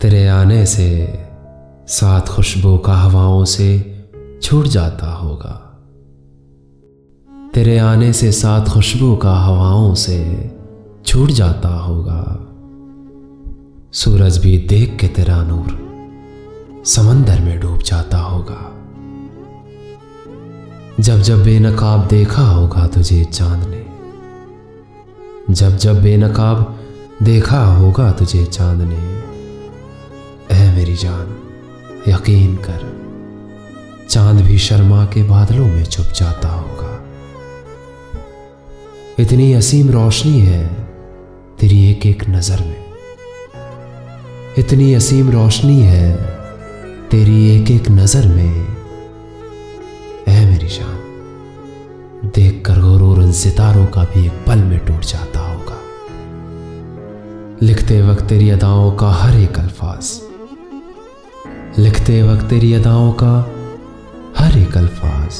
[0.00, 1.18] तेरे आने से
[1.88, 3.98] साथ खुशबू का हवाओं से
[4.42, 5.80] छूट जाता होगा।
[7.54, 10.50] तेरे आने से साथ खुशबू का हवाओं से
[11.06, 12.22] छूट जाता होगा।
[13.92, 15.78] सूरज भी देख के तेरा नूर
[16.86, 18.72] समंदर में डूब जाता होगा।
[21.00, 23.86] जब जब बेनकाब देखा होगा तुझे चाँद ने,
[25.54, 26.78] जब जब बेनकाब
[27.22, 29.18] देखा होगा तुझे चाँद ने
[30.98, 31.36] जान,
[32.08, 32.80] यकीन कर,
[34.10, 36.94] चाँद भी शर्मा के बादलों में छुप जाता होगा।
[39.18, 40.66] इतनी असीम रोशनी है
[41.60, 42.84] तेरी एक एक नज़र में।
[44.58, 46.16] इतनी असीम रोशनी है
[47.10, 48.66] तेरी एक एक नज़र में।
[50.28, 55.40] ऐ मेरी जान देख कर गुरूर उन सितारों का भी एक पल में टूट जाता
[55.40, 55.78] होगा।
[57.62, 60.27] लिखते वक्त तेरी अदाओं का हर एक अल्फाज
[61.78, 63.34] लिखते वक्त तेरी अदाओं का
[64.38, 65.36] हर एक अल्फाज।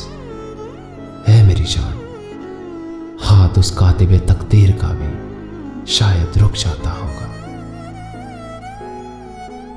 [1.28, 1.96] है मेरी जान,
[3.20, 5.10] हाथ उस कातिब तकदीर का भी
[5.86, 7.26] शायद रुक जाता होगा।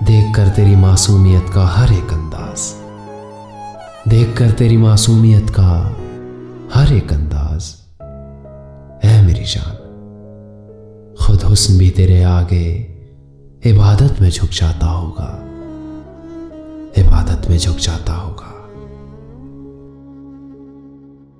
[0.06, 2.70] देखकर तेरी मासूमियत का हर एक अंदाज,
[4.08, 5.70] देखकर तेरी मासूमियत का
[6.76, 7.76] हर एक अंदाज।
[9.06, 9.76] है मेरी जान,
[11.26, 12.68] खुद हुस्न भी तेरे आगे
[13.66, 15.38] इबादत में झुक जाता होगा।
[17.52, 18.61] में झुक जाता होगा।